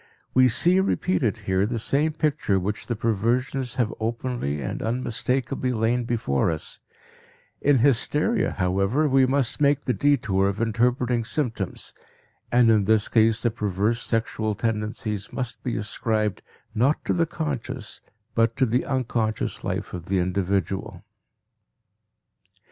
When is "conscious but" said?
17.27-18.55